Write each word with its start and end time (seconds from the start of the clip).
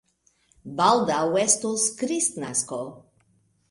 Baldaŭ 0.79 1.21
estos 1.43 1.87
kristnasko. 2.03 2.85